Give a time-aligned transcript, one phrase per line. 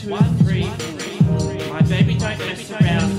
[0.00, 0.64] two, three.
[1.68, 3.09] My baby don't mess around.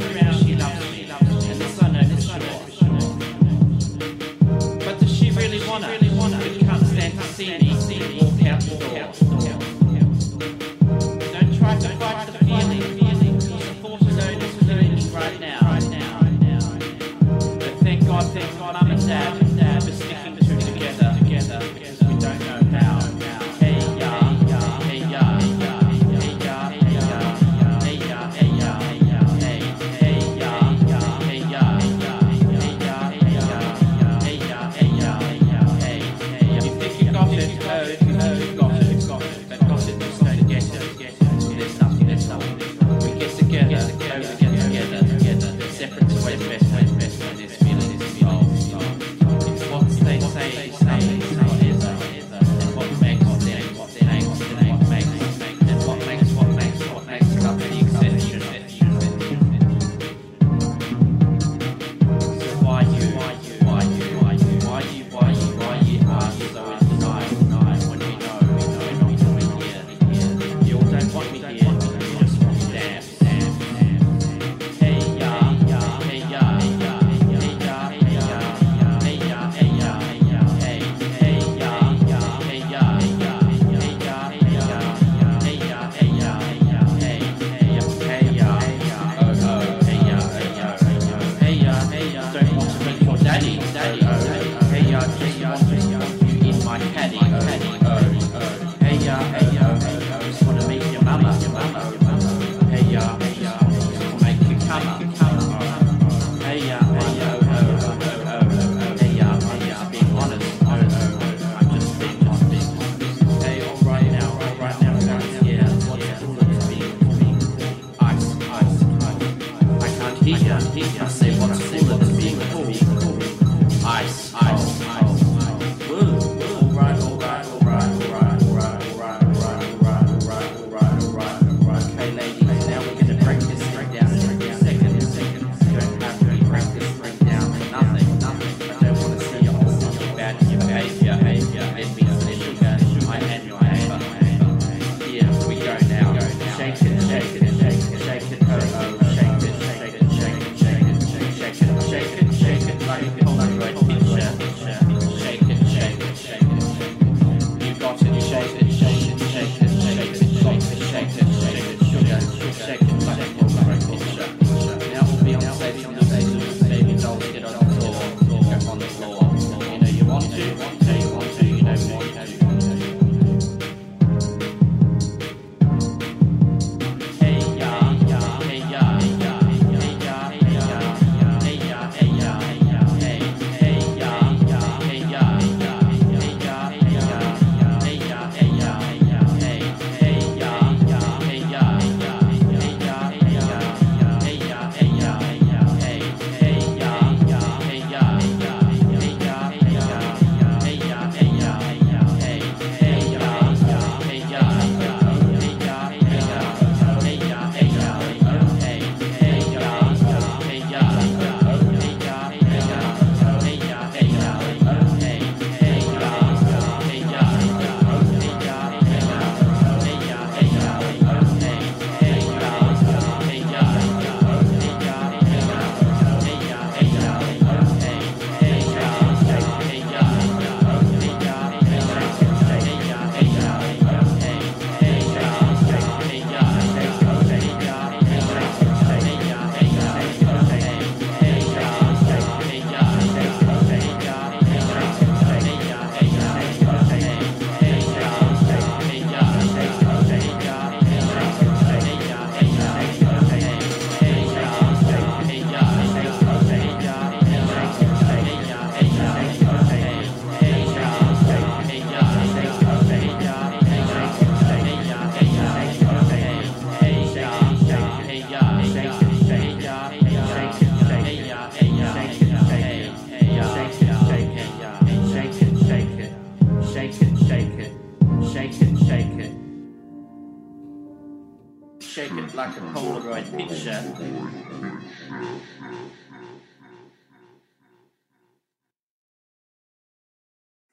[281.92, 283.84] shake it like a Polaroid picture.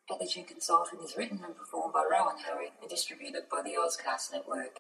[0.09, 4.33] Billie Jean Consulting is written and performed by Rowan Harry and distributed by the Ozcast
[4.33, 4.79] Network.